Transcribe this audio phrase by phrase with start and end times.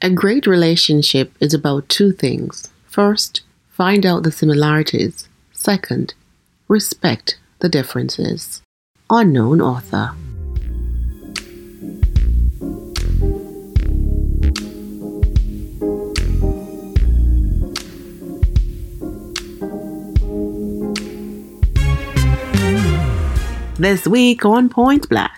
[0.00, 2.68] A great relationship is about two things.
[2.86, 5.28] First, find out the similarities.
[5.52, 6.14] Second,
[6.68, 8.62] respect the differences.
[9.10, 10.12] Unknown author.
[23.80, 25.37] This week on Point Black.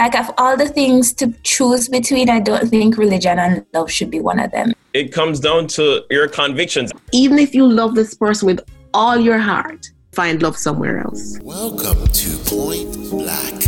[0.00, 4.10] Like, of all the things to choose between, I don't think religion and love should
[4.10, 4.72] be one of them.
[4.94, 6.90] It comes down to your convictions.
[7.12, 8.60] Even if you love this person with
[8.94, 11.38] all your heart, find love somewhere else.
[11.42, 13.59] Welcome to Point Black.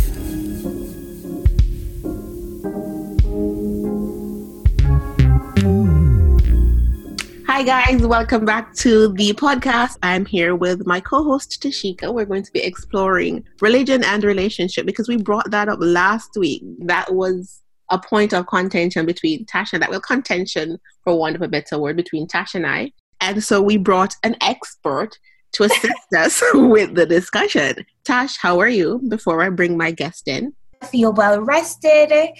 [7.55, 8.01] Hi, guys.
[8.01, 9.99] Welcome back to the podcast.
[10.01, 12.11] I'm here with my co host, Tashika.
[12.11, 16.63] We're going to be exploring religion and relationship because we brought that up last week.
[16.79, 19.89] That was a point of contention between Tash and I.
[19.91, 22.91] Well, contention, for want of a better word, between Tash and I.
[23.21, 25.11] And so we brought an expert
[25.51, 27.85] to assist us with the discussion.
[28.03, 30.55] Tash, how are you before I bring my guest in?
[30.81, 32.33] I feel well rested.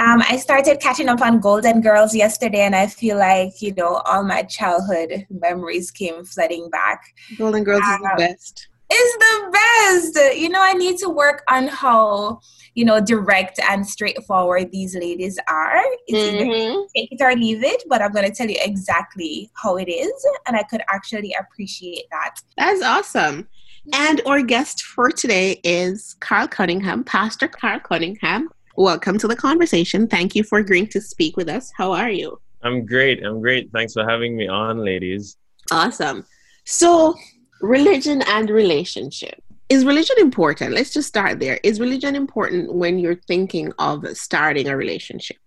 [0.00, 3.96] Um, I started catching up on Golden Girls yesterday, and I feel like you know
[4.06, 7.02] all my childhood memories came flooding back.
[7.36, 8.68] Golden Girls um, is the Um, best.
[8.90, 10.38] It's the best.
[10.38, 12.40] You know, I need to work on how
[12.74, 15.82] you know direct and straightforward these ladies are.
[16.12, 16.86] Mhm.
[16.94, 20.26] take it or leave it, but I'm going to tell you exactly how it is,
[20.46, 22.36] and I could actually appreciate that.
[22.56, 23.48] That's awesome.
[23.92, 28.48] And our guest for today is Carl Cunningham, Pastor Carl Cunningham.
[28.78, 30.06] Welcome to the conversation.
[30.06, 31.72] Thank you for agreeing to speak with us.
[31.76, 32.40] How are you?
[32.62, 33.24] I'm great.
[33.24, 33.72] I'm great.
[33.72, 35.36] Thanks for having me on, ladies.
[35.72, 36.24] Awesome.
[36.64, 37.16] So,
[37.60, 39.42] religion and relationship.
[39.68, 40.74] Is religion important?
[40.74, 41.58] Let's just start there.
[41.64, 45.38] Is religion important when you're thinking of starting a relationship?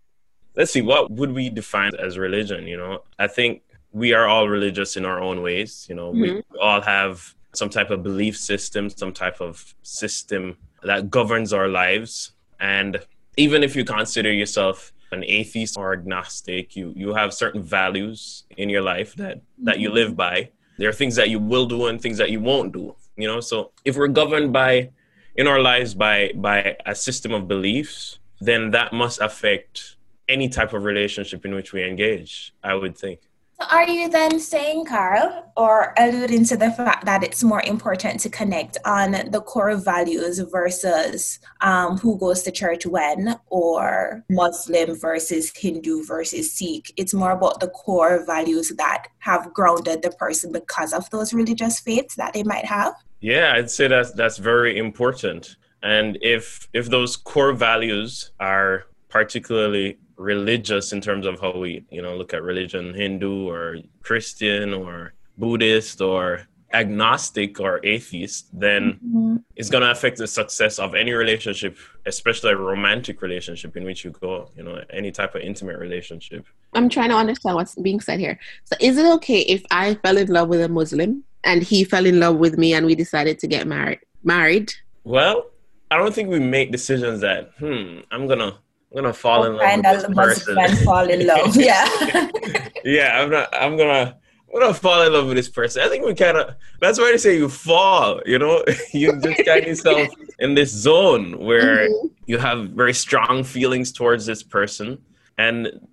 [0.58, 2.68] Let's see, what would we define as religion?
[2.68, 3.62] You know, I think
[3.94, 5.86] we are all religious in our own ways.
[5.88, 6.58] You know, we mm-hmm.
[6.60, 12.34] all have some type of belief system, some type of system that governs our lives.
[12.60, 13.00] And
[13.38, 18.70] even if you consider yourself an atheist or agnostic, you, you have certain values in
[18.70, 19.96] your life that, that you mm-hmm.
[19.96, 20.50] live by.
[20.78, 22.96] There are things that you will do and things that you won't do.
[23.18, 24.90] You know, so if we're governed by
[25.36, 29.96] in our lives by by a system of beliefs, then that must affect
[30.28, 33.20] any type of relationship in which we engage, I would think.
[33.70, 38.30] Are you then saying, Carl, or alluding to the fact that it's more important to
[38.30, 45.52] connect on the core values versus um, who goes to church when, or Muslim versus
[45.56, 46.94] Hindu versus Sikh?
[46.98, 51.80] It's more about the core values that have grounded the person because of those religious
[51.80, 52.94] faiths that they might have.
[53.20, 55.58] Yeah, I'd say that's that's very important.
[55.84, 62.02] And if if those core values are particularly religious in terms of how we, you
[62.02, 69.70] know, look at religion, Hindu or Christian or Buddhist or agnostic or atheist, then it's
[69.70, 74.12] going to affect the success of any relationship, especially a romantic relationship in which you
[74.12, 76.46] go, you know, any type of intimate relationship.
[76.74, 78.40] I'm trying to understand what's being said here.
[78.66, 82.06] So, is it okay if I fell in love with a Muslim and he fell
[82.06, 84.00] in love with me and we decided to get married?
[84.24, 84.72] Married?
[85.04, 85.48] Well,
[85.90, 88.58] I don't think we make decisions that, hmm, I'm gonna
[88.92, 90.58] I'm gonna fall in love Find with this person.
[90.60, 91.56] and fall in love.
[91.56, 91.88] Yeah.
[92.84, 94.18] yeah, I'm not I'm gonna
[94.54, 95.82] I'm gonna fall in love with this person.
[95.82, 98.64] I think we kinda that's why they say you fall, you know?
[98.94, 100.10] you just find yourself
[100.40, 101.88] in this zone where
[102.26, 104.98] you have very strong feelings towards this person
[105.38, 105.88] and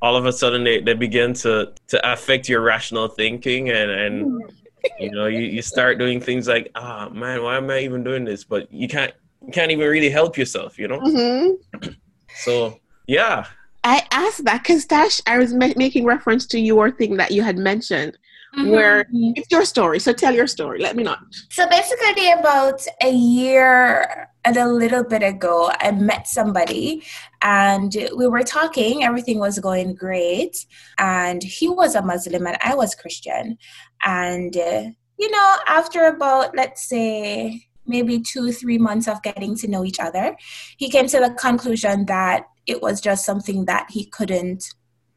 [0.00, 4.42] all of a sudden they, they begin to to affect your rational thinking and and
[4.98, 8.24] you know you, you start doing things like ah man why am i even doing
[8.24, 9.12] this but you can't
[9.44, 11.90] you can't even really help yourself you know Mm-hmm.
[12.44, 13.46] So yeah
[13.84, 17.42] I asked that because Tash, I was ma- making reference to your thing that you
[17.42, 18.18] had mentioned,
[18.66, 19.32] where Mhm.
[19.36, 20.00] it's your story.
[20.00, 20.80] So tell your story.
[20.80, 21.14] Let me know.
[21.48, 27.04] So basically, about a year and a little bit ago, I met somebody
[27.40, 29.04] and we were talking.
[29.04, 30.66] Everything was going great.
[30.98, 33.58] And he was a Muslim and I was Christian.
[34.04, 34.82] And, uh,
[35.18, 39.98] you know, after about, let's say, maybe two, three months of getting to know each
[40.00, 40.36] other,
[40.76, 44.64] he came to the conclusion that it was just something that he couldn't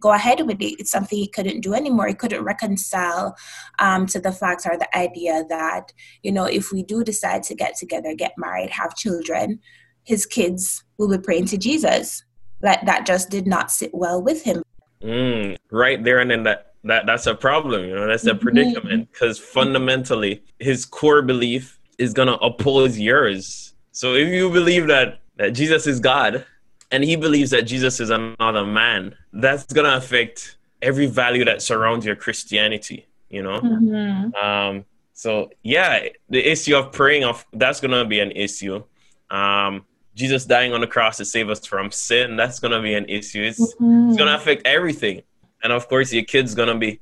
[0.01, 0.79] go ahead with it.
[0.79, 2.07] It's something he couldn't do anymore.
[2.07, 3.35] He couldn't reconcile
[3.77, 7.55] um, to the facts or the idea that, you know, if we do decide to
[7.55, 9.59] get together, get married, have children,
[10.03, 12.23] his kids will be praying to Jesus.
[12.63, 14.63] Like that just did not sit well with him.
[15.03, 18.39] mm, right there and then that that that's a problem you know that's a Mhm.
[18.41, 25.19] predicament because fundamentally his core belief is gonna oppose yours so if you believe that
[25.37, 26.45] that jesus is god
[26.91, 31.61] and he believes that Jesus is another man, that's going to affect every value that
[31.61, 33.61] surrounds your Christianity, you know?
[33.61, 34.35] Mhm.
[34.35, 38.83] Um, so yeah, the issue of praying of that's gonna be an issue.
[39.29, 39.85] Um,
[40.15, 43.43] Jesus dying on the cross to save us from sin, that's gonna be an issue.
[43.43, 45.21] It's, it's gonna affect everything.
[45.63, 47.01] And of course your kid's gonna be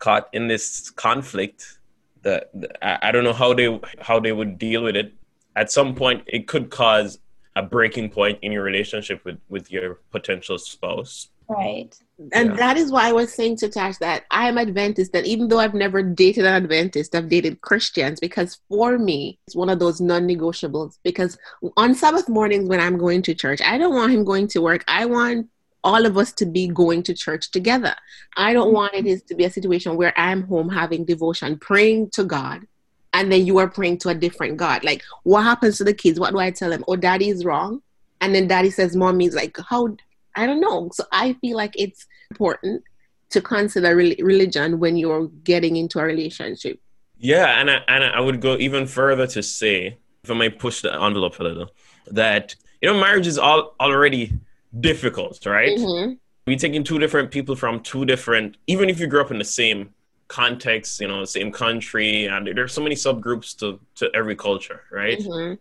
[0.00, 1.78] caught in this conflict
[2.22, 5.12] that that- I, I don't know how they how they would deal with it.
[5.56, 7.18] At some point it could cause
[7.56, 11.28] a breaking point in your relationship with, with your potential spouse.
[11.48, 11.92] Right.
[12.32, 12.56] And Yeah.
[12.56, 15.74] that is why I was saying to Tash that I'm Adventist, that even though I've
[15.74, 20.28] never dated an Adventist, I've dated Christians because for me, it's one of those non
[20.28, 20.98] negotiables.
[21.02, 21.36] Because
[21.76, 24.84] on Sabbath mornings when I'm going to church, I don't want him going to work.
[24.86, 25.48] I want
[25.82, 27.94] all of us to be going to church together.
[28.36, 28.74] I don't mm-hmm.
[28.74, 32.66] want it is to be a situation where I'm home having devotion, praying to God,
[33.12, 34.84] and then you are praying to a different God.
[34.84, 36.20] Like, what happens to the kids?
[36.20, 36.84] What do I tell them?
[36.86, 37.82] Oh, daddy is wrong.
[38.20, 39.96] And then daddy says, mommy's like, how?
[40.36, 40.90] I don't know.
[40.92, 42.84] So I feel like it's important
[43.30, 46.80] to consider rel- religion when you're getting into a relationship.
[47.18, 50.82] Yeah, and I, and I would go even further to say, if I may push
[50.82, 51.70] the envelope a little,
[52.06, 54.32] that you know marriage is all already
[54.78, 55.76] difficult, right?
[55.78, 56.18] Mhm.
[56.46, 59.44] We're taking two different people from two different, even if you grew up in the
[59.44, 59.94] same
[60.28, 65.18] context, you know, same country, and there's so many subgroups to to every culture, right?
[65.18, 65.58] Mhm.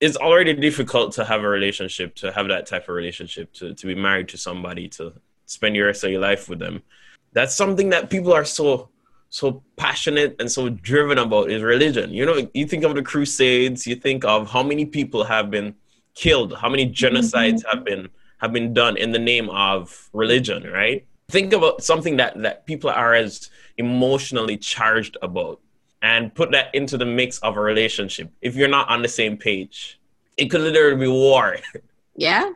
[0.00, 3.86] It's already difficult to have a relationship, to have that type of relationship, to to
[3.86, 5.12] be married to somebody, to
[5.46, 6.82] spend your rest of your life with them.
[7.32, 8.88] That's something that people are so
[9.32, 12.12] so passionate and so driven about is religion.
[12.12, 15.76] You know, you think of the Crusades, you think of how many people have been
[16.14, 18.08] killed, how many genocides have been
[18.40, 21.06] have been done in the name of religion, right?
[21.30, 25.60] Think about something that that people are as emotionally charged about
[26.02, 28.30] and put that into the mix of a relationship.
[28.40, 30.00] If you're not on the same page,
[30.36, 31.56] it could literally be war.
[32.16, 32.50] Yeah.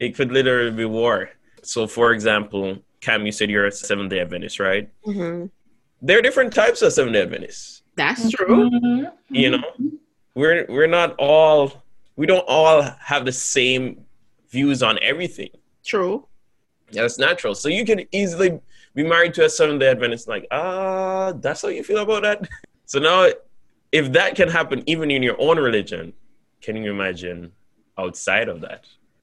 [0.00, 1.30] it could literally be war.
[1.62, 4.88] So, for example, Cam, you said you're a Seventh Day Adventist, right?
[5.06, 5.50] Mhm.
[6.02, 7.82] There are different types of Seventh Day Adventists.
[7.96, 8.70] That's true.
[8.70, 9.12] Mhm.
[9.30, 9.62] You know,
[10.34, 11.84] we're we're not all
[12.16, 14.04] we don't all have the same
[14.54, 15.52] views on everything.
[15.84, 16.26] True.
[16.92, 17.54] That's natural.
[17.54, 18.50] So you can easily
[18.94, 22.48] be married to a Seventh Day Adventist, like, ah, that's how you feel about that.
[22.86, 23.30] So now,
[23.92, 26.12] if that can happen even in your own religion,
[26.60, 27.50] can you imagine
[27.96, 28.82] outside of that?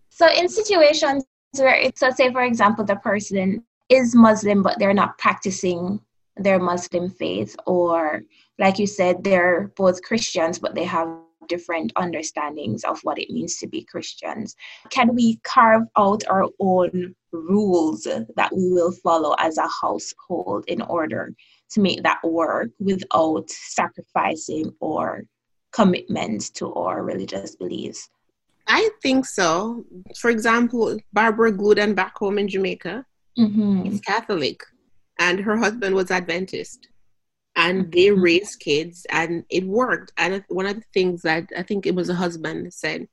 [0.10, 1.24] So in situations
[1.56, 6.02] where it's, let's say, for example, the person is Muslim, but they're not practicing
[6.38, 8.24] their Muslim faith, or
[8.58, 11.08] like you said, they're both Christians, but they have
[11.56, 14.56] different understandings of what it means to be Christians.
[14.90, 18.04] Can we carve out our own rules
[18.40, 21.24] that we will follow as a household in order
[21.72, 25.24] to make that work without sacrificing or
[25.72, 28.10] commitment to our religious beliefs?
[28.68, 29.84] I think so.
[30.22, 33.06] For example, Barbara Gooden back home in Jamaica
[33.40, 33.86] Mm-hmm.
[33.88, 34.62] is Catholic
[35.18, 36.90] and her husband was Adventist.
[37.56, 38.22] And they Mhm.
[38.22, 40.14] raised kids and it worked.
[40.18, 43.08] And one of the things that I think it was a husband said,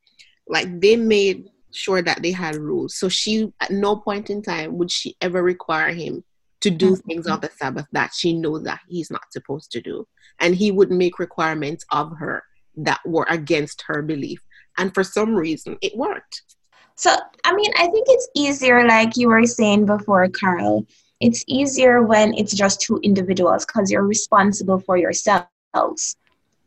[0.46, 2.96] like they made sure that they had rules.
[2.96, 6.24] So she at no point in time would she ever require him
[6.60, 7.04] to do Mhm.
[7.04, 10.06] things on the Sabbath that she knows that he's not supposed to do.
[10.40, 12.42] And he would make requirements of her
[12.76, 14.40] that were against her belief.
[14.76, 16.42] And for some reason it worked.
[16.94, 17.14] So,
[17.44, 20.86] I mean, I think it's easier, like you were saying before, Carl.
[21.20, 26.16] It's easier when it's just two individuals because you're responsible for yourselves.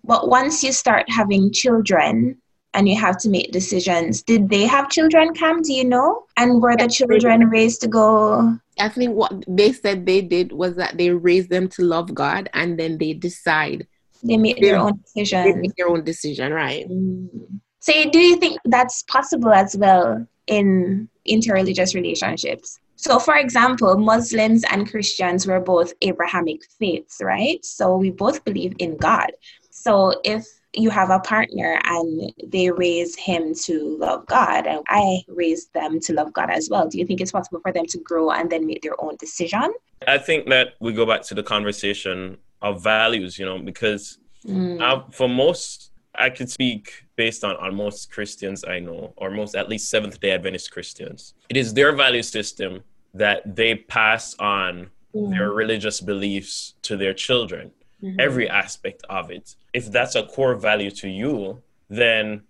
[0.03, 2.41] But once you start having children
[2.73, 5.61] and you have to make decisions, did they have children, Cam?
[5.61, 6.23] Do you know?
[6.37, 8.57] And were the children raised to go?
[8.79, 12.49] I think what they said they did was that they raised them to love God
[12.53, 13.87] and then they decide
[14.23, 14.83] They make their Yeah.
[14.83, 16.87] own they make their own decision, right?
[16.89, 17.59] Mm.
[17.79, 22.79] So, do you think that's possible as well in interreligious relationships?
[23.01, 27.63] So, for example, Muslims and Christians were both Abrahamic faiths, right?
[27.65, 29.31] So, we both believe in God.
[29.71, 35.23] So, if you have a partner and they raise him to love God, and I
[35.27, 37.97] raise them to love God as well, do you think it's possible for them to
[37.97, 39.73] grow and then make their own decision?
[40.07, 45.13] I think that we go back to the conversation of values, you know, because Mm.
[45.13, 49.69] for most, I could speak based on, on most Christians I know, or most at
[49.69, 51.35] least Seventh day Adventist Christians.
[51.47, 57.71] It is their value system that they pass on their religious beliefs to their children,
[58.01, 58.15] Mhm.
[58.19, 59.55] every aspect of it.
[59.73, 62.43] If that's a core value to you, then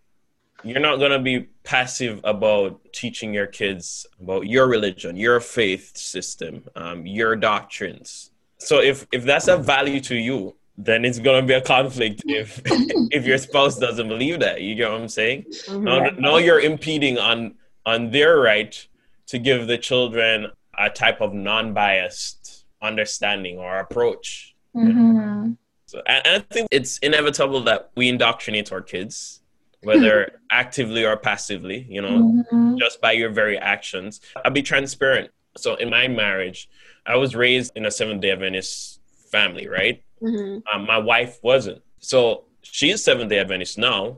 [0.63, 5.97] you're not going to be passive about teaching your kids about your religion, your faith
[5.97, 8.29] system, um, your doctrines.
[8.59, 12.21] So if if that's a value to you, then it's going to be a conflict
[12.27, 12.61] if
[13.11, 14.61] if your spouse doesn't believe that.
[14.61, 15.45] You get what I'm saying?
[15.67, 15.81] Mhm.
[15.83, 17.55] Now, now you're impeding on
[17.87, 18.73] on their right
[19.31, 20.47] to give the children
[20.77, 24.53] a type of non-biased understanding or approach.
[24.75, 25.53] Mm-hmm.
[25.85, 29.41] So, and, and I think it's inevitable that we indoctrinate our kids,
[29.83, 32.77] whether actively or passively, you know, Mhm.
[32.77, 34.19] just by your very actions.
[34.43, 35.31] I'll be transparent.
[35.55, 36.69] So in my marriage,
[37.05, 38.99] I was raised in a Seventh Day Adventist
[39.31, 40.03] family, right?
[40.21, 40.61] Mhm.
[40.73, 41.81] Um, my wife wasn't.
[41.99, 44.17] So she is Seventh Day Adventist now,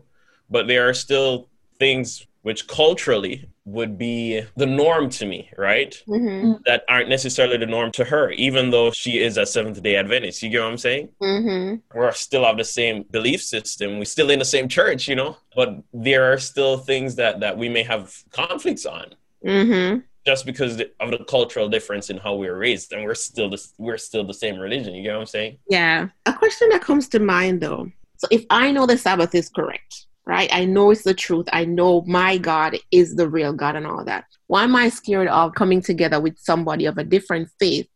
[0.49, 6.01] but there are still things which culturally would be the norm to me, right?
[6.07, 6.61] Mhm.
[6.65, 10.43] That aren't necessarily the norm to her, even though she is a Seventh Day Adventist.
[10.43, 11.09] You get what I'm saying?
[11.21, 11.81] Mhm.
[11.93, 13.97] we're still of the same belief system.
[13.99, 17.57] We're still in the same church, you know, but there are still things that that
[17.57, 19.15] we may have conflicts on
[19.45, 20.03] Mhm.
[20.25, 23.61] just because of the cultural difference in how we were raised, and we're still the
[23.77, 24.93] we're still the same religion.
[24.93, 25.57] You get what I'm saying?
[25.69, 26.07] Yeah.
[26.25, 27.89] A question that comes to mind though.
[28.17, 30.49] So if I know the Sabbath is correct, right?
[30.53, 31.47] I know it's the truth.
[31.51, 34.25] I know my God is the real God and all that.
[34.47, 37.87] Why am I scared of coming together with somebody of a different faith?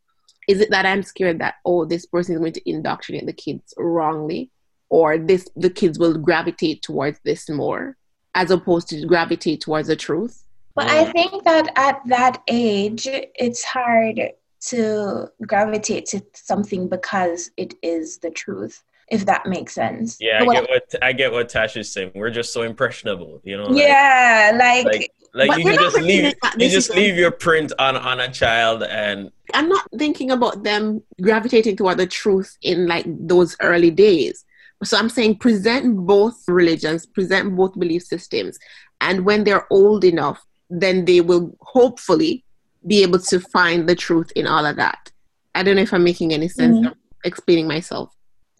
[0.47, 3.73] Is it that I'm scared that oh this person is going to indoctrinate the kids
[3.77, 4.49] wrongly?
[4.89, 7.97] Or this the kids will gravitate towards this more
[8.35, 10.43] as opposed to gravitate towards the truth?
[10.75, 14.21] But I think that at that age, it's hard
[14.67, 20.17] to gravitate to something because it is the truth, if that makes sense.
[20.19, 22.11] Yeah, I get what I get what Tash is saying.
[22.15, 23.63] We're just so impressionable, you know.
[23.65, 27.95] like- yeah, like, like like you can just leave you just leave your print on
[27.95, 33.05] on a child and I'm not thinking about them gravitating toward the truth in like
[33.07, 34.43] those early days.
[34.83, 38.57] So I'm saying present both religions, present both belief systems.
[39.01, 42.43] And when they're old enough, then they will hopefully
[42.85, 45.11] be able to find the truth in all of that.
[45.55, 46.87] I don't know if I'm making any sense Mhm.
[46.91, 48.13] of explaining myself.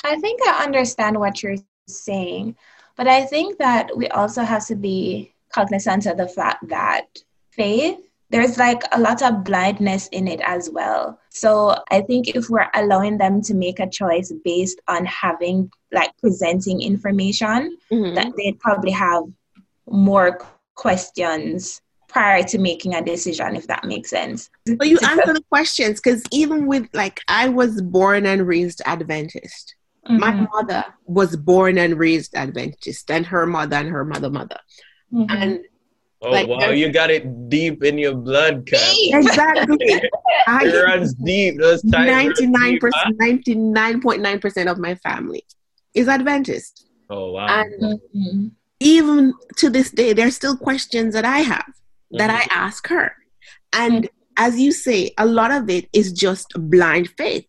[0.04, 2.56] I think I understand what you're saying,
[2.96, 7.06] but I think that we also have to be cognizant of the fact that
[7.52, 8.00] faith,
[8.30, 11.20] there's like a lot of blindness in it as well.
[11.30, 16.12] So I think if we're allowing them to make a choice based on having like
[16.18, 18.16] presenting information, Mhm.
[18.16, 19.24] that they'd probably have
[19.90, 20.40] more
[20.76, 24.50] questions prior to making a decision, if that makes sense.
[24.66, 29.76] But you answer the questions because even with like I was born and raised Adventist.
[30.10, 34.60] My Mhm, mother was born and raised Adventist, and her mother and her mother mother.
[35.14, 35.26] mhm.
[35.30, 35.60] And
[36.22, 38.96] oh Like, wow, you got it deep in your blood, Cap.
[39.00, 39.78] Exactly.
[40.48, 41.60] it runs deep.
[41.60, 45.46] Those ninety-nine percent, ninety nine point nine percent of my family
[45.94, 47.48] is Adventist, Oh wow.
[47.48, 48.52] and Mhm.
[48.80, 51.66] even to this day, there's still questions that I have
[52.12, 53.14] that I ask her,
[53.74, 57.46] and as you say, a lot of it is just blind faith,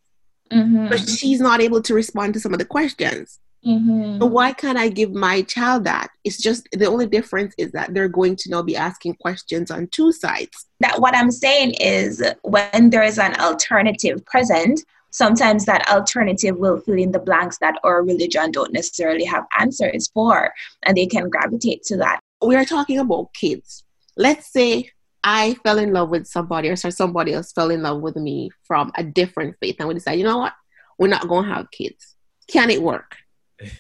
[0.53, 0.89] Mhm.
[0.91, 3.39] but she's not able to respond to some of the questions.
[3.67, 4.21] Mhm.
[4.21, 6.09] So why can't I give my child that?
[6.25, 9.89] It's just the only difference is that they're going to now be asking questions on
[9.89, 10.67] two sides.
[10.81, 16.79] that what I'm saying is when there is an alternative present, sometimes that alternative will
[16.79, 20.53] fill in the blanks that our religion don't necessarily have answers for,
[20.85, 22.21] and they can gravitate to that.
[22.41, 23.83] we are talking about kids.
[24.17, 24.93] Let's say
[25.31, 28.51] I fell in love with somebody or so somebody else fell in love with me
[28.63, 30.55] from a different faith and we decided, you know what?
[30.99, 32.17] We're not going to have kids.
[32.47, 33.15] Can it work?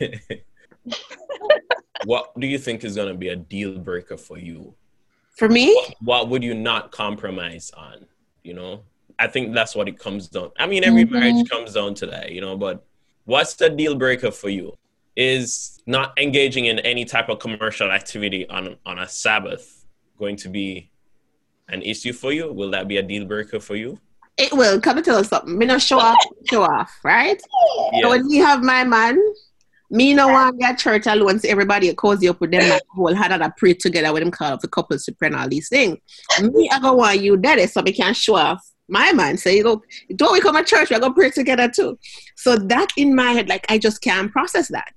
[2.04, 4.74] what do you think is going to be a deal breaker for you?
[5.38, 8.04] For me, What would you not compromise on?
[8.42, 8.82] You know,
[9.18, 10.50] I think that's what it comes down.
[10.58, 11.12] I mean, every Mhm.
[11.12, 12.58] marriage comes down to that, you know.
[12.58, 12.84] But
[13.24, 14.76] what's the deal breaker for you?
[15.16, 19.86] Is not engaging in any type of commercial activity on on a Sabbath
[20.18, 20.90] going to be
[21.68, 22.52] an issue for you?
[22.52, 23.98] Will that be a deal breaker for you?
[24.40, 24.80] it will.
[24.80, 25.58] Come and tell us something.
[25.58, 26.16] Me not show off,
[26.48, 27.40] show off, right?
[27.40, 27.48] So
[27.92, 28.08] Yeah.
[28.08, 29.18] when we have my man,
[29.90, 31.40] me no want get church alone.
[31.40, 34.52] So everybody cozy up with them like whole had to pray together with them call
[34.52, 35.98] up the couples to pray and all these things.
[36.40, 39.38] Me, I go want you daddy so we can show off my man.
[39.38, 39.82] So you go,
[40.14, 40.90] don't we come to church?
[40.90, 41.98] We go pray together too.
[42.36, 44.92] So that in my head, like I just can't process that.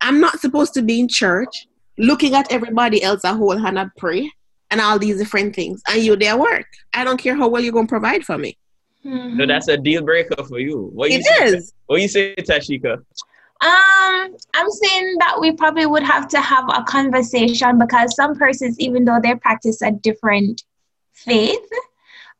[0.00, 1.66] I'm not supposed to be in church
[1.98, 4.30] looking at everybody else a whole hand and pray
[4.70, 5.82] and all these different things.
[5.88, 6.66] And you there work.
[6.92, 8.56] I don't care how well you're gonna provide for me.
[9.04, 10.90] So that's a deal breaker for you.
[10.92, 11.72] What you It say, is.
[11.86, 12.94] What you say, Tashika?
[13.60, 18.78] Um, I'm saying that we probably would have to have a conversation because some persons,
[18.78, 20.62] even though they practice a different
[21.12, 21.68] faith,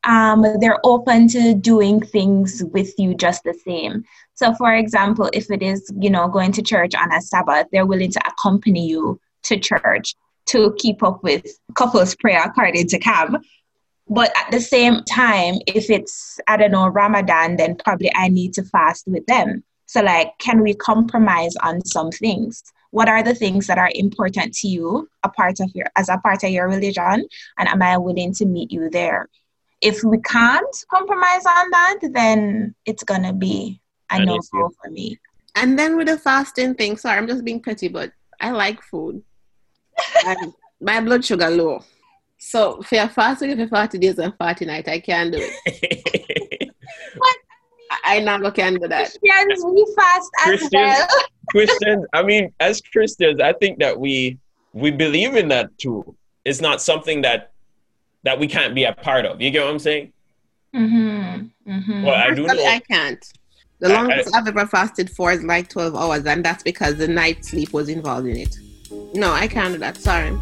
[0.04, 4.04] um, they're open to doing things with you just the same.
[4.34, 7.86] So, for example, if it is, you know, going to church on a Sabbath, they're
[7.86, 10.14] willing to accompany you to church
[10.48, 13.42] to keep up with couples prayer according to CAB.
[14.08, 18.54] But at the same time, if it's, I don't know, Ramadan, then probably I need
[18.54, 19.64] to fast with them.
[19.86, 22.62] So, like, can we compromise on some things?
[22.90, 26.18] what are the things that are important to you a part of your as a
[26.18, 27.26] part of your religion
[27.58, 29.28] and am i willing to meet you there
[29.80, 35.18] if we can't compromise on that then it's gonna be a no go for me
[35.54, 39.22] and then with the fasting thing sorry i'm just being petty but i like food
[40.80, 41.82] my blood sugar low
[42.38, 46.70] so for your fasting for 40 days and 40 nights i can't do it
[47.16, 47.36] what
[48.04, 49.10] I never can do that.
[49.20, 51.08] Christians, we fast as Christians, well.
[51.50, 54.38] Christians, I mean, as Christians, I think that we
[54.72, 56.16] we believe in that too.
[56.44, 57.52] It's not something that
[58.24, 59.40] that we can't be a part of.
[59.40, 60.12] You get what I'm saying?
[60.74, 61.70] Mm-hmm.
[61.70, 62.02] mm-hmm.
[62.02, 62.54] Well, I do know.
[62.54, 63.24] I can't.
[63.80, 67.08] The longest I, have ever fasted for is like 12 hours, and that's because the
[67.08, 68.56] night sleep was involved in it.
[69.14, 69.96] No, I can't do that.
[69.96, 70.36] Sorry.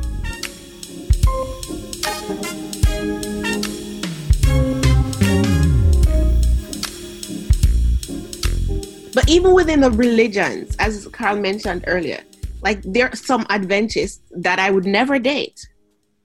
[9.14, 12.23] But even within the religions, as Carl mentioned earlier,
[12.61, 15.66] like there are some Adventists that I would never date,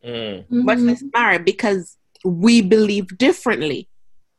[0.03, 0.43] mm.
[0.65, 3.88] but let's marry because we believe differently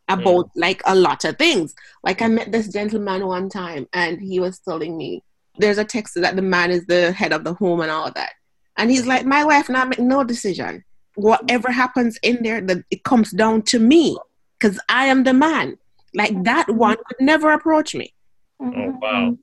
[0.08, 0.50] about mm.
[0.56, 1.74] like a lot of things.
[2.04, 5.22] Like I met this gentleman one time, and he was telling me
[5.58, 8.14] there's a text that the man is the head of the home and all of
[8.14, 8.32] that,
[8.76, 10.84] and he's like, my wife not make no decision.
[11.14, 14.16] Whatever happens in there, that it comes down to me
[14.58, 15.76] because I am the man.
[16.14, 18.14] Like that one could never approach me.
[18.60, 18.80] Mm-hmm.
[18.80, 19.38] Oh, wow.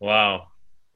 [0.00, 0.48] Wow.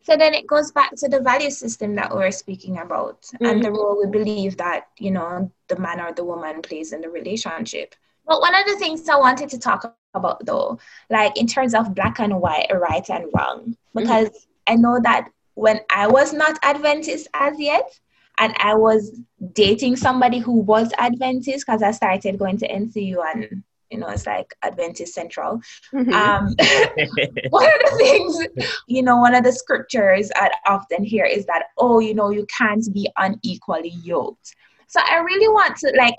[0.02, 3.44] So then it goes back to the value system that we are speaking about mm-hmm.
[3.44, 7.00] and the role we believe that, you know, the man or the woman plays in
[7.00, 7.94] the relationship.
[8.26, 10.78] But one of the things I wanted to talk about though,
[11.10, 14.72] like in terms of black and white, right and wrong, because mm-hmm.
[14.72, 17.98] I know that when I was not Adventist as yet,
[18.38, 19.18] and I was
[19.52, 24.26] dating somebody who was Adventist because I started going to NCU and you know, it's
[24.26, 25.60] like Adventist Central.
[25.94, 26.12] Mm-hmm.
[26.12, 26.46] Um,
[27.50, 31.66] one of the things, you know, one of the scriptures I often hear is that,
[31.78, 34.54] oh, you know, you can't be unequally yoked.
[34.88, 36.14] So I really want to like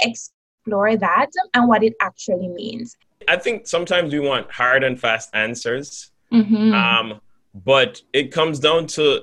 [0.67, 2.97] explore that and what it actually means.
[3.27, 6.11] I think sometimes we want hard and fast answers.
[6.31, 6.73] Mm-hmm.
[6.73, 7.21] Um,
[7.65, 9.21] but it comes down to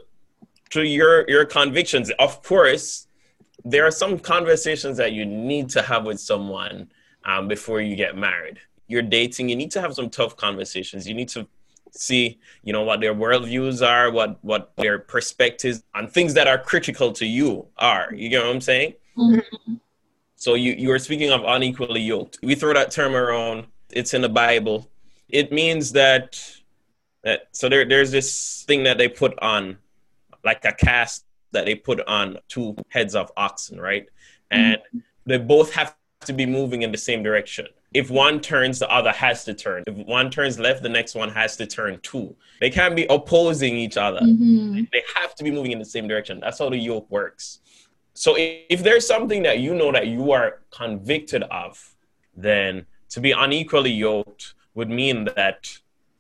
[0.71, 2.11] to your your convictions.
[2.19, 3.07] Of course,
[3.65, 6.91] there are some conversations that you need to have with someone
[7.25, 8.59] um, before you get married.
[8.89, 11.07] You're dating, you need to have some tough conversations.
[11.09, 11.47] You need to
[11.93, 16.59] see, you know, what their worldviews are, what what their perspectives on things that are
[16.59, 18.13] critical to you are.
[18.13, 18.95] You get what I'm saying?
[19.17, 19.75] Mm-hmm.
[20.45, 22.39] So you you are speaking of unequally yoked.
[22.43, 23.67] We throw that term around.
[23.91, 24.91] It's in the Bible.
[25.31, 26.39] It means that
[27.23, 29.79] that so there there's this thing that they put on,
[30.45, 34.07] like a cast that they put on two heads of oxen, right?
[34.51, 34.99] And mm-hmm.
[35.25, 37.67] they both have to be moving in the same direction.
[37.95, 39.85] If one turns, the other has to turn.
[39.87, 42.37] If one turns left, the next one has to turn too.
[42.61, 44.21] They can't be opposing each other.
[44.21, 44.83] Mm-hmm.
[44.93, 46.41] They have to be moving in the same direction.
[46.41, 47.61] That's how the yoke works.
[48.15, 51.95] So if there's something that you know that you are convicted of,
[52.37, 55.69] then to be unequally yoked would mean that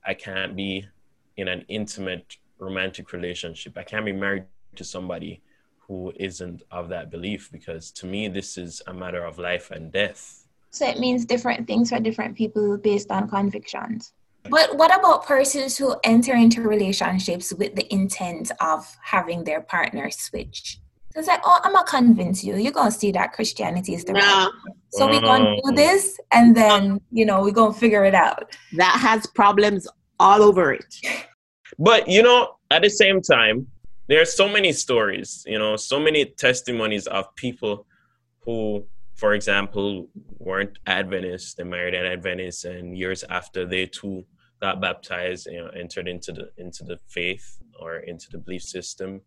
[0.05, 0.89] I can't be
[1.37, 3.79] in an intimate romantic relationship.
[3.79, 5.41] I can't be married to somebody
[5.79, 9.93] who isn't of that belief because to me this is a matter of life and
[9.93, 10.47] death.
[10.71, 14.13] So it means different things for different people based on convictions.
[14.51, 20.11] But what about persons who enter into relationships with the intent of having their partner
[20.11, 20.81] switch
[21.15, 22.57] it's like, oh, I'm gonna convince you.
[22.57, 24.51] You're gonna see that Christianity is the right.
[24.91, 28.57] So we're gonna do this, and then you know we're gonna figure it out.
[28.75, 29.87] That has problems
[30.19, 30.95] all over it.
[31.79, 33.69] But you know, at the same time,
[34.09, 37.87] there are so many stories, you know, so many testimonies of people
[38.41, 44.25] who, for example, weren't Adventists, they married an Adventist, and years after they too
[44.61, 49.21] got baptized, you know, entered into the into the faith or into the belief system.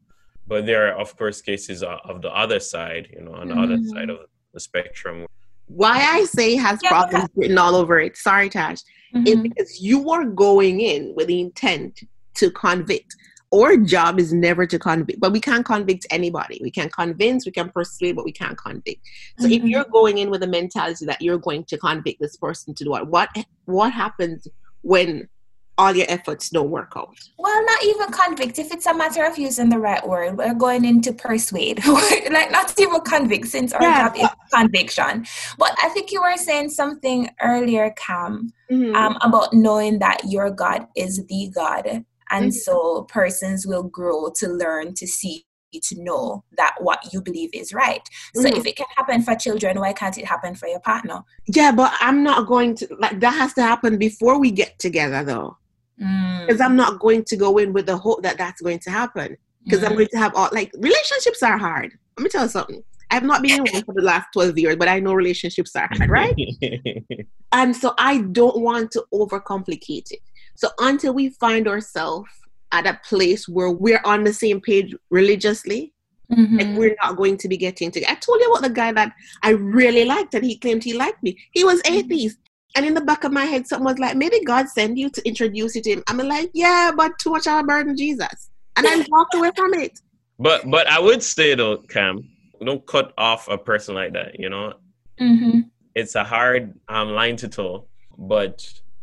[0.47, 3.63] But there are, of course, cases of the other side, you know, on the mm-hmm.
[3.63, 4.19] other side of
[4.53, 5.25] the spectrum.
[5.67, 8.79] Why I say has yeah, problems written all over it, sorry, Tash,
[9.13, 9.27] mm-hmm.
[9.27, 11.99] is because you are going in with the intent
[12.35, 13.13] to convict
[13.53, 16.59] our job is never to convict, but we can't convict anybody.
[16.61, 19.01] We can convince, we can persuade, but we can't convict.
[19.39, 19.53] So mm-hmm.
[19.53, 22.83] if you're going in with a mentality that you're going to convict this person to
[22.83, 23.29] do what, what
[23.65, 24.47] what happens
[24.81, 25.29] when
[25.77, 27.15] all your efforts don't work out?
[27.37, 28.59] Well, not even convict.
[28.59, 31.85] If it's a matter of using the right word, we're going into persuade.
[31.87, 34.07] like not even convict, since our yeah.
[34.07, 35.25] job is conviction.
[35.57, 38.95] But I think you were saying something earlier, Cam, mm-hmm.
[38.95, 42.51] um, about knowing that your God is the God and mm-hmm.
[42.51, 45.43] so persons will grow to learn to see
[45.83, 48.01] to know that what you believe is right.
[48.33, 48.57] So mm-hmm.
[48.57, 51.21] if it can happen for children, why can't it happen for your partner?
[51.45, 55.23] Yeah, but I'm not going to like that has to happen before we get together
[55.23, 55.57] though.
[55.97, 56.65] Because mm.
[56.65, 59.37] I'm not going to go in with the hope that that's going to happen.
[59.65, 59.95] because I'm Mhm.
[59.97, 61.91] going to have all like relationships are hard.
[62.17, 62.83] Let me tell you something.
[63.11, 65.89] I've not been in one for the last 12 years, but I know relationships are
[65.91, 66.33] hard, right?
[67.51, 70.19] And so I don't want to overcomplicate it.
[70.55, 72.29] So until we find ourselves
[72.71, 75.93] at a place where we're on the same page religiously,
[76.31, 76.57] Mhm.
[76.59, 78.11] like we're not going to be getting together.
[78.11, 81.23] I told you about the guy that I really liked and he claimed he liked
[81.23, 81.37] me.
[81.51, 82.37] He was atheist.
[82.77, 85.27] And in the back of my head, someone was like, maybe God sent you to
[85.27, 86.03] introduce you to him.
[86.07, 88.51] I'm like, yeah, but too much of a burden, Jesus.
[88.75, 89.99] And I walked away from it.
[90.37, 92.29] but but I would say though, Cam,
[92.63, 94.39] don't cut off a person like that.
[94.39, 94.73] You know,
[95.19, 95.71] Mhm.
[95.95, 97.87] it's a hard um, line to toe.
[98.15, 98.55] But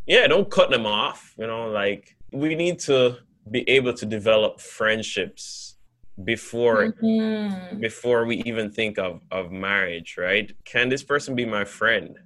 [0.06, 1.34] yeah, don't cut them off.
[1.36, 3.16] You know, like we need to
[3.50, 5.76] be able to develop friendships
[6.22, 7.80] before Mhm.
[7.80, 10.52] before we even think of of marriage, right?
[10.64, 12.16] Can this person be my friend,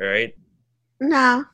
[0.00, 0.34] right?
[1.00, 1.44] No.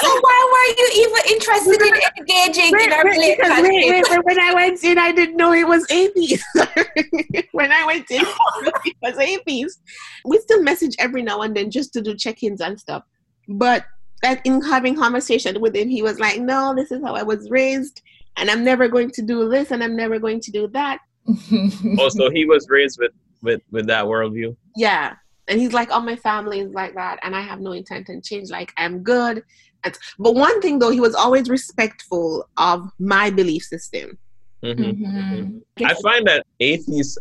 [0.00, 3.84] So why were you even interested in engaging Wait, in a wait, because wait, wait,
[3.84, 4.16] relationship?
[4.16, 6.42] wait, when I went in, I didn't know it was atheist.
[7.52, 9.82] when I went in, it was atheist.
[10.24, 13.02] We still message every now and then just to do check-ins and stuff.
[13.46, 13.84] But
[14.22, 17.50] like in having conversation with him, he was like, "No, this is how I was
[17.50, 18.00] raised,
[18.38, 21.00] and I'm never going to do this, and I'm never going to do that."
[21.98, 24.56] Oh, so he was raised with with with that worldview.
[24.76, 25.16] Yeah,
[25.48, 28.20] and he's like, "All my family is like that, and I have no intent to
[28.20, 28.50] change.
[28.50, 29.42] Like I'm good."
[29.84, 34.18] And, but one thing though, he was always respectful of my belief system.
[34.62, 34.98] Mhm.
[34.98, 35.60] Mhm.
[35.84, 37.18] I find that atheists,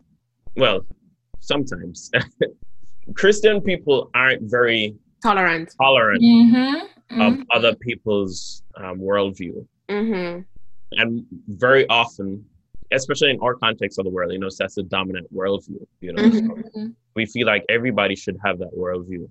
[0.55, 0.85] well,
[1.41, 2.09] sometimes
[3.15, 5.73] Christian people aren't very Tolerant.
[5.81, 6.81] tolerant Mhm.
[7.11, 7.45] of Mhm.
[7.51, 10.41] other people's um, worldview, Mm-hmm.
[10.99, 12.45] and very often,
[12.91, 15.85] especially in our context of the world, you know, that's the dominant worldview.
[15.99, 16.31] You know.
[16.31, 16.93] So.
[17.15, 19.27] We feel like everybody should have that worldview,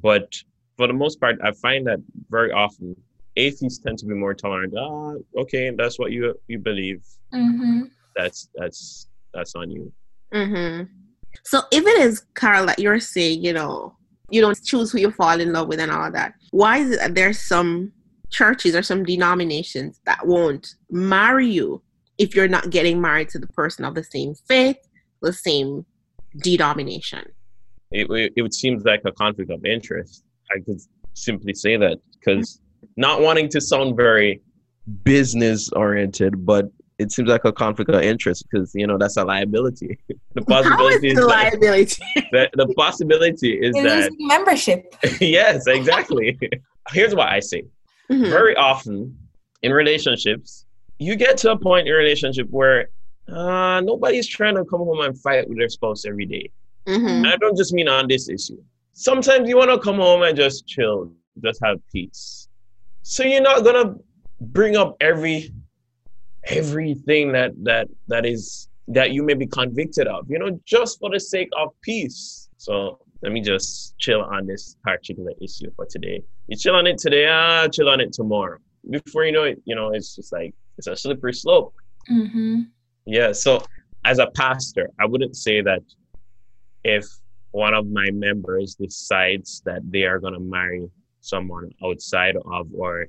[0.00, 0.32] but
[0.76, 1.98] for the most part, I find that
[2.30, 2.94] very often
[3.36, 4.74] atheists tend to be more tolerant.
[4.78, 7.02] Ah, okay, that's what you you believe.
[7.32, 7.90] Mhm.
[8.16, 9.92] That's that's that's on you.
[10.32, 10.84] Mm-hmm.
[11.44, 13.96] So if it is Carl that you're saying, you know,
[14.30, 16.98] you don't choose who you fall in love with and all that, why is it
[16.98, 17.92] that there's some
[18.30, 21.82] churches or some denominations that won't marry you
[22.18, 24.76] if you're not getting married to the person of the same faith,
[25.22, 25.86] the same
[26.36, 27.24] denomination?
[27.90, 30.22] it, it, it seems like a conflict of interest.
[30.54, 30.78] I could
[31.14, 32.60] simply say that because
[32.96, 34.40] not wanting to sound very
[35.04, 36.66] business oriented, but
[36.98, 39.98] it seems like a conflict of interest because you know that's a liability.
[40.34, 42.02] the How is possibility is the that, liability?
[42.32, 44.94] that the possibility is You're that membership.
[45.20, 46.38] yes, exactly.
[46.90, 47.62] Here's what I say:
[48.10, 48.30] Mhm.
[48.30, 49.16] very often
[49.62, 50.66] in relationships,
[50.98, 52.88] you get to a point in your relationship where
[53.32, 56.50] uh, nobody's trying to come home and fight with their spouse every day.
[56.86, 57.08] Mhm.
[57.08, 58.62] And I don't just mean on this issue.
[58.92, 61.12] Sometimes you want to come home and just chill,
[61.42, 62.48] just have peace.
[63.02, 63.96] So you're not gonna
[64.40, 65.52] bring up every
[66.44, 71.10] everything that that that is that you may be convicted of, you know, just for
[71.10, 72.48] the sake of peace.
[72.56, 76.22] So let me just chill on this particular issue for today.
[76.46, 78.58] You chill on it today, ah, chill on it tomorrow.
[78.88, 81.74] Before you know it, you know, it's just like it's a slippery slope.
[82.10, 82.62] Mm-hmm.
[83.08, 83.32] Yeah.
[83.32, 83.64] So
[84.04, 85.82] as a pastor, I wouldn't say that
[86.84, 87.04] if
[87.52, 90.86] one of my members decides that they are going to marry
[91.20, 93.06] someone outside of our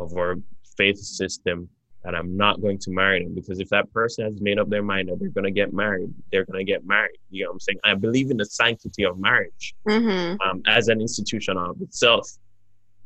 [0.00, 0.36] of our
[0.76, 1.68] faith system,
[2.02, 4.82] that I'm not going to marry them because if that person has made up their
[4.82, 7.18] mind that they're going to get married, they're going to get married.
[7.30, 7.78] You know what I'm saying?
[7.84, 10.38] I believe in the sanctity of marriage Mhm.
[10.44, 12.28] um, as an institution of itself.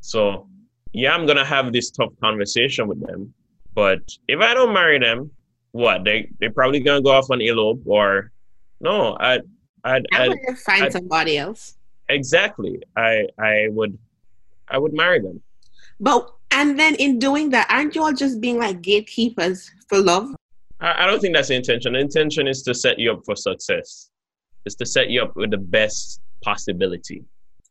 [0.00, 0.48] So,
[0.92, 3.34] yeah, I'm gonna have this tough conversation with them.
[3.74, 5.30] But if I don't marry them,
[5.72, 8.30] what they they probably gonna go off on elope or
[8.80, 9.16] no?
[9.20, 9.40] I
[9.84, 11.76] I I'm I gonna find I- somebody else.
[12.08, 12.82] exactly.
[12.96, 13.98] I I would
[14.68, 15.42] I would marry them.
[16.00, 20.34] But and then in doing that, aren't you all just being like gatekeepers for love?
[20.80, 21.92] I, I don't think that's the intention.
[21.92, 24.10] The intention is to set you up for success.
[24.64, 27.24] It's to set you up with the best possibility.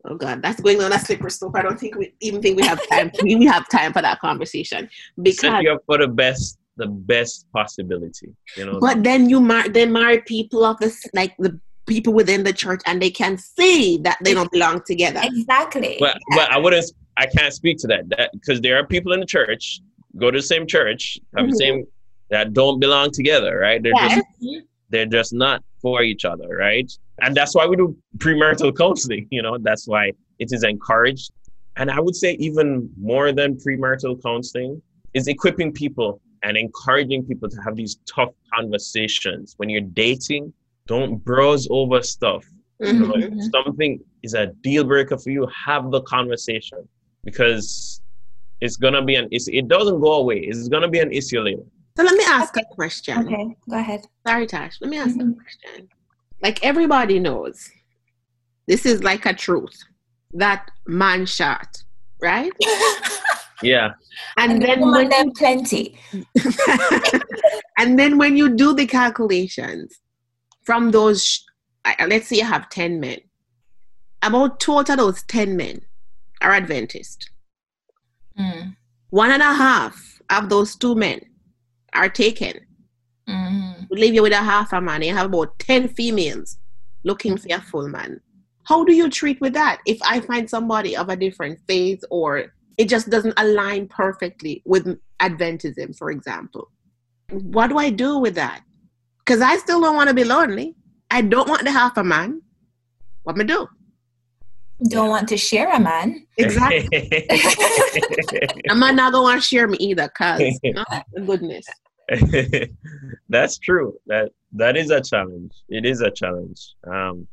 [0.05, 1.55] Oh God, that's going on a slippery slope.
[1.55, 3.12] I don't think we even think we have time.
[3.23, 4.89] we we have time for that conversation
[5.21, 5.39] because.
[5.39, 8.29] set you up for the best the best possibility.
[8.55, 8.79] You know.
[8.79, 12.81] But then you mar- then marry people of this like the people within the church,
[12.85, 15.21] and they can see that they don't belong together.
[15.23, 15.97] Exactly.
[15.99, 16.85] but but I wouldn't.
[17.17, 18.09] I can't speak to that.
[18.09, 19.81] That because there are people in the church
[20.17, 21.51] go to the same church, have Mhm.
[21.51, 21.83] the same
[22.29, 23.81] that don't belong together, right?
[23.81, 24.15] They're Yes.
[24.15, 26.89] just they're just not for each other, right?
[27.21, 29.27] And that's why we do premarital counseling.
[29.31, 31.31] You know, that's why it is encouraged.
[31.75, 34.81] And I would say even more than premarital counseling
[35.13, 40.53] is equipping people and encouraging people to have these tough conversations when you're dating.
[40.88, 42.45] Don't browse over stuff.
[42.79, 43.38] You know, Mhm.
[43.38, 46.88] if something is a deal breaker for you, have the conversation
[47.25, 48.01] because
[48.62, 49.51] it's gonna be an issue.
[49.51, 50.39] It doesn't go away.
[50.39, 51.65] It's gonna be an issue later.
[51.97, 53.17] So let me ask a question.
[53.27, 54.05] Okay, go ahead.
[54.25, 54.77] Sorry, Tash.
[54.79, 55.31] Let me ask Mhm.
[55.31, 55.89] a question.
[56.41, 57.69] Like everybody knows,
[58.67, 59.77] this is like a truth
[60.33, 61.83] that man shot,
[62.21, 62.53] right?
[63.63, 63.93] Yeah.
[64.37, 65.97] And, then woman when them plenty.
[67.77, 69.99] and then when you do the calculations
[70.63, 71.43] from those,
[72.07, 73.19] let's say you have 10 men,
[74.21, 75.81] about two out of those 10 men
[76.41, 77.31] are Adventist.
[78.39, 78.75] Mm.
[79.09, 81.21] One and a half of those two men
[81.93, 82.53] are taken.
[83.27, 83.87] Mhm.
[83.89, 85.01] We leave you with a half a man.
[85.01, 86.57] You have about 10 females
[87.03, 88.21] looking for a full man.
[88.63, 89.79] How do you treat with that?
[89.85, 94.99] If I find somebody of a different faith or it just doesn't align perfectly with
[95.19, 96.69] Adventism, for example,
[97.31, 98.61] what do I do with that?
[99.19, 100.75] Because I still don't want to be lonely.
[101.11, 102.41] I don't want to have a man.
[103.23, 103.67] What am I do?
[104.89, 106.27] Don't want to share a man.
[106.37, 106.87] Exactly.
[108.69, 111.65] a man not going to want to share me either because, oh, goodness.
[113.29, 113.97] That's true.
[114.05, 115.53] That that is a challenge.
[115.67, 116.73] It is a challenge.
[116.85, 117.27] Um,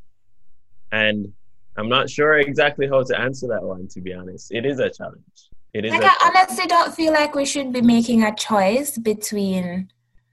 [0.90, 1.32] and
[1.76, 3.88] I'm not sure exactly how to answer that one.
[3.88, 5.50] To be honest, it is a challenge.
[5.72, 5.92] It is.
[5.92, 9.88] Like I honestly don't feel like we should be making a choice between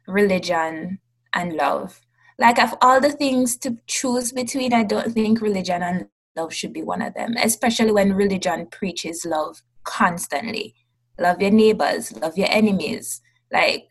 [0.08, 0.99] religion
[1.34, 1.99] and love.
[2.38, 6.73] Like of all the things to choose between, I don't think religion and love should
[6.73, 7.36] be one of them.
[7.38, 10.75] Especially when religion preaches love constantly.
[11.19, 13.21] Love your neighbors, love your enemies.
[13.51, 13.89] Like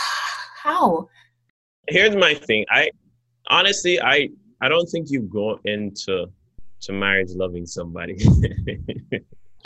[0.62, 1.08] how?
[1.88, 2.66] Here's my thing.
[2.70, 2.90] I
[3.48, 4.28] honestly, I
[4.60, 6.26] I don't think you go into
[6.82, 8.18] to marriage loving somebody.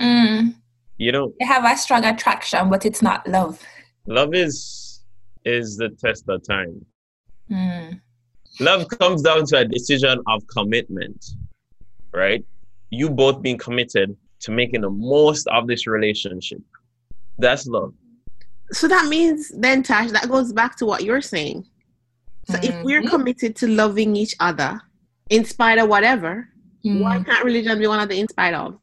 [0.00, 0.56] Mm,
[0.98, 3.62] you know, they have a strong attraction, but it's not love.
[4.08, 5.04] love is
[5.44, 6.84] is the test of time.
[7.48, 8.00] Mm,
[8.60, 11.24] Love comes down to a decision of commitment,
[12.12, 12.44] right?
[12.90, 16.60] You both being committed to making the most of this relationship.
[17.38, 17.94] That's love.
[18.70, 21.66] So that means then, Tash, that goes back to what you're saying.
[22.48, 24.80] So if we're committed to loving each other
[25.30, 26.48] in spite of whatever,
[26.84, 28.78] why mm, can't religion be one of the in spite of?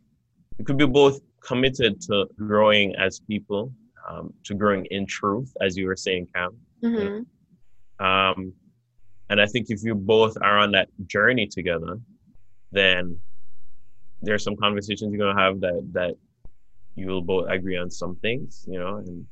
[0.58, 3.72] You could be both committed to growing as people,
[4.10, 6.58] um, to growing in truth, as you were saying, Cam.
[6.84, 7.26] Mhm.
[8.00, 8.54] Um,
[9.30, 12.00] and I think if you both are on that journey together,
[12.72, 13.20] then
[14.22, 16.16] there's some conversations you're gonna have that that
[16.96, 19.26] you will both agree on some things, you know, and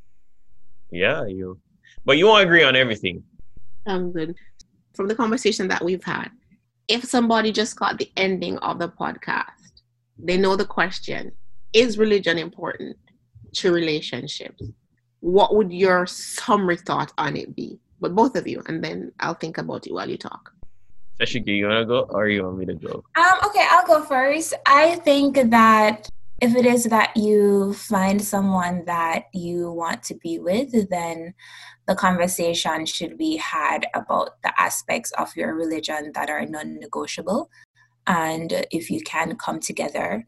[0.92, 1.60] yeah, you,
[2.06, 3.24] but you won't agree on everything.
[3.86, 4.36] I'm good.
[4.94, 6.30] From the conversation that we've had,
[6.90, 9.84] if somebody just got the ending of the podcast,
[10.18, 11.32] they know the question
[11.72, 12.98] Is religion important
[13.54, 14.64] to relationships?
[15.22, 17.80] What would your summary thought on it be?
[18.02, 20.52] But both of you, and then I'll think about it while you talk.
[21.20, 23.04] Tashika, you wanna go or you want me to go?
[23.16, 24.54] Um, okay, I'll go first.
[24.66, 26.10] I think that
[26.42, 31.34] if it is that you find someone that you want to be with, then
[31.90, 37.50] the conversation should be had about the aspects of your religion that are non negotiable.
[38.06, 40.28] And if you can come together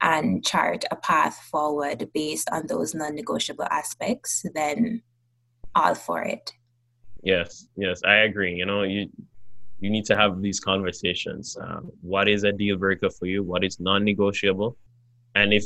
[0.00, 5.02] and chart a path forward based on those non negotiable aspects, then
[5.74, 6.50] all for it.
[7.22, 8.54] Yes, yes, I agree.
[8.54, 9.10] You know, you
[9.80, 11.58] you need to have these conversations.
[11.60, 13.42] Um, what is a deal breaker for you?
[13.42, 14.78] What is non-negotiable?
[15.34, 15.64] And if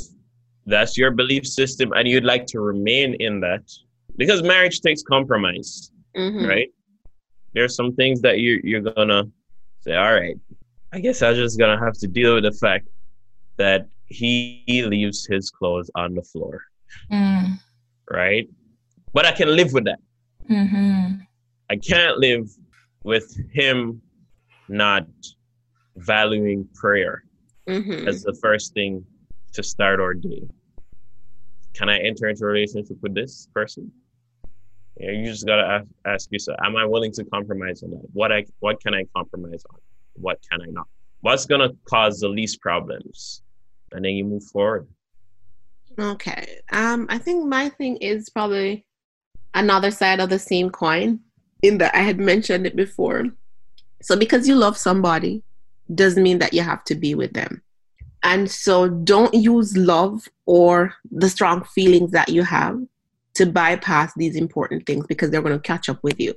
[0.65, 3.71] that's your belief system and you'd like to remain in that,
[4.17, 6.47] because marriage takes compromise, Mhm.
[6.49, 6.71] right?
[7.55, 9.25] There's some things that you you're gonna
[9.81, 10.39] say, all right,
[10.93, 12.89] I guess I'm just gonna have to deal with the fact
[13.57, 16.63] that he leaves his clothes on the floor,
[17.11, 17.59] Mm.
[18.11, 18.49] right?
[19.13, 20.01] But I can live with that.
[20.49, 21.15] hmm
[21.69, 22.49] I can't live
[23.03, 24.01] with him
[24.69, 25.07] not
[25.97, 27.25] valuing prayer
[27.67, 28.07] Mhm.
[28.07, 29.05] as the first thing
[29.55, 30.43] to start our day.
[31.75, 33.91] Can I enter into a relationship with this person?
[34.99, 38.07] You, know, you just gotta ask, ask yourself: Am I willing to compromise on that?
[38.13, 39.79] What I what can I compromise on?
[40.15, 40.87] What can I not?
[41.21, 43.43] What's gonna cause the least problems?
[43.93, 44.89] And then you move forward.
[45.99, 46.61] Okay.
[46.73, 48.85] Um, I think my thing is probably
[49.55, 51.21] another side of the same coin
[51.63, 53.27] in that I had mentioned it before.
[54.03, 55.43] So because you love somebody
[55.95, 57.63] doesn't mean that you have to be with them.
[58.23, 62.79] And so don't use love or the strong feelings that you have
[63.37, 66.35] to bypass these important things because they're going to catch up with you.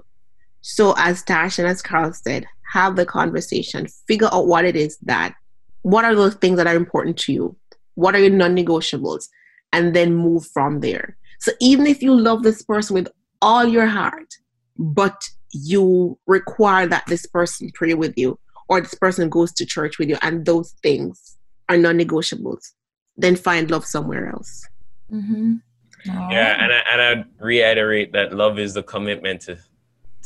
[0.62, 4.98] So as Tash and as Carl said, have the conversation, figure out what it is
[5.04, 5.34] that
[5.82, 7.56] what are those things that are important to you?
[7.96, 9.28] What are your non-negotiables?
[9.72, 11.18] and then move from there.
[11.40, 13.08] So even if you love this person with
[13.42, 14.34] all your heart,
[14.78, 19.98] but you require that this person pray with you or this person goes to church
[19.98, 21.38] with you and those things
[21.70, 22.72] are non-negotiables,
[23.18, 24.68] then find love somewhere else.
[25.12, 25.56] Mm-hmm.
[26.04, 29.58] Hmm Yeah, and I, and I reiterate that love is the commitment to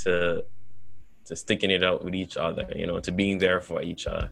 [0.04, 0.44] to
[1.26, 4.30] to sticking it out with each other, you know, to being there for each other.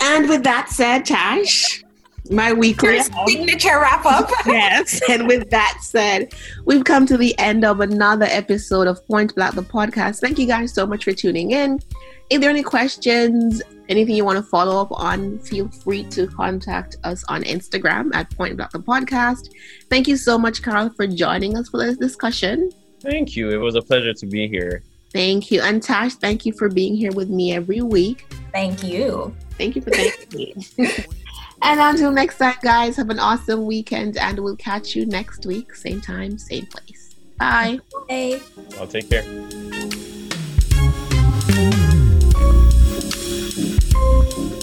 [0.00, 1.82] And with that said, Tash,
[2.30, 4.30] my weekly signature wrap up.
[4.46, 5.00] yes.
[5.08, 6.32] And with that said,
[6.64, 10.20] we've come to the end of another episode of Point Black the podcast.
[10.20, 11.80] Thank you guys so much for tuning in.
[12.30, 16.26] If there are any questions, anything you want to follow up on, feel free to
[16.26, 19.50] contact us on Instagram at Point Black the podcast.
[19.90, 22.70] Thank you so much, Carl, for joining us for this discussion.
[23.00, 23.50] Thank you.
[23.50, 24.82] It was a pleasure to be here.
[25.12, 25.62] Thank you.
[25.62, 28.26] And Tash, thank you for being here with me every week.
[28.52, 29.34] Thank you.
[29.58, 30.54] Thank you for thanking me.
[31.62, 35.74] and until next time, guys, have an awesome weekend and we'll catch you next week,
[35.74, 37.14] same time, same place.
[37.38, 37.78] Bye.
[38.08, 38.40] Bye.
[38.78, 40.00] I'll take care.
[44.22, 44.53] thank you